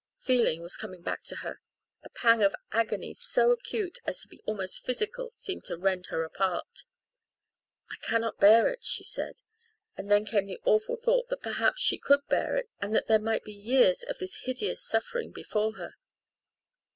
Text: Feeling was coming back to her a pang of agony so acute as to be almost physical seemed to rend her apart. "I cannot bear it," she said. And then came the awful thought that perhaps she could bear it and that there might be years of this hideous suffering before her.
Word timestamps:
Feeling 0.21 0.63
was 0.63 0.77
coming 0.77 1.03
back 1.03 1.21
to 1.25 1.35
her 1.45 1.61
a 2.01 2.09
pang 2.09 2.41
of 2.41 2.55
agony 2.71 3.13
so 3.13 3.51
acute 3.51 3.99
as 4.03 4.19
to 4.23 4.27
be 4.27 4.41
almost 4.47 4.83
physical 4.83 5.31
seemed 5.35 5.63
to 5.65 5.77
rend 5.77 6.07
her 6.07 6.23
apart. 6.23 6.85
"I 7.91 7.97
cannot 8.01 8.39
bear 8.39 8.67
it," 8.69 8.83
she 8.83 9.03
said. 9.03 9.43
And 9.95 10.09
then 10.09 10.25
came 10.25 10.47
the 10.47 10.59
awful 10.65 10.95
thought 10.95 11.29
that 11.29 11.43
perhaps 11.43 11.83
she 11.83 11.99
could 11.99 12.25
bear 12.29 12.55
it 12.55 12.67
and 12.79 12.95
that 12.95 13.05
there 13.05 13.19
might 13.19 13.43
be 13.43 13.53
years 13.53 14.01
of 14.01 14.17
this 14.17 14.37
hideous 14.45 14.81
suffering 14.83 15.31
before 15.31 15.73
her. 15.73 15.93